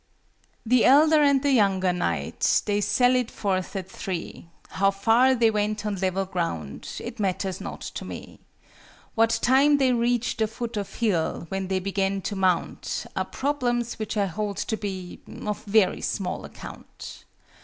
[0.65, 5.85] The elder and the younger knight, They sallied forth at three; How far they went
[5.85, 8.39] on level ground It matters not to me;
[9.13, 13.99] What time they reached the foot of hill, When they began to mount, Are problems
[13.99, 17.23] which I hold to be Of very small account.